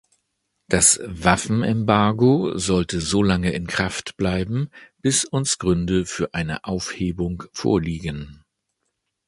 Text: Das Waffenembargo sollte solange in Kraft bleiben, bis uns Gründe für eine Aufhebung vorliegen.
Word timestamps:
Das 0.67 0.99
Waffenembargo 1.03 2.57
sollte 2.57 2.99
solange 2.99 3.51
in 3.51 3.67
Kraft 3.67 4.17
bleiben, 4.17 4.71
bis 4.97 5.25
uns 5.25 5.59
Gründe 5.59 6.07
für 6.07 6.33
eine 6.33 6.63
Aufhebung 6.65 7.43
vorliegen. 7.53 8.43